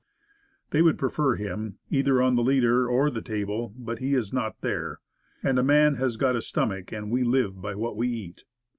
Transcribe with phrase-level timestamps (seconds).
[0.71, 4.61] They would prefer him, either on the leader or the table; but he is not
[4.61, 4.99] there;
[5.43, 8.45] "And a man has got a stomach, and we live by what we eat."